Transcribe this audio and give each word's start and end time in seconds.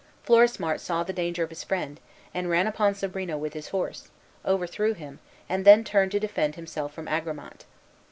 Florismart 0.25 0.79
saw 0.79 1.03
the 1.03 1.13
danger 1.13 1.43
of 1.43 1.51
his 1.51 1.63
friend, 1.63 1.99
and 2.33 2.49
ran 2.49 2.65
upon 2.65 2.95
Sobrino 2.95 3.37
with 3.37 3.53
his 3.53 3.67
horse, 3.67 4.09
overthrew 4.43 4.93
him, 4.95 5.19
and 5.47 5.63
then 5.63 5.83
turned 5.83 6.11
to 6.13 6.19
defend 6.19 6.55
himself 6.55 6.91
from 6.91 7.07
Agramant. 7.07 7.65